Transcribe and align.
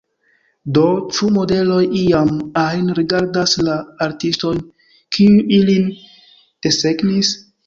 Do, 0.77 0.85
ĉu 1.17 1.27
modeloj 1.35 1.81
iam 1.99 2.31
ajn 2.61 2.87
rerigardas 2.93 3.53
la 3.69 3.77
artistojn, 4.07 4.65
kiuj 5.19 5.39
ilin 5.61 5.89
desegnis? 6.69 7.37